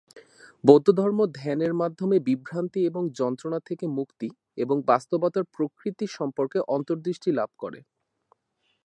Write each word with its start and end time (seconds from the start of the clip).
বৌদ্ধধর্ম 0.63 1.19
ধ্যানের 1.35 1.73
মাধ্যমে 1.73 2.17
বিভ্রান্তি 2.19 2.79
এবং 2.85 3.03
যন্ত্রণা 3.15 3.59
থেকে 3.65 3.85
মুক্তি 3.97 4.27
এবং 4.57 4.77
বাস্তবতার 4.85 5.45
প্রকৃতি 5.55 6.05
সম্পর্কে 6.09 6.59
অন্তর্দৃষ্টি 6.67 7.29
লাভ 7.31 7.49
করে। 7.57 7.79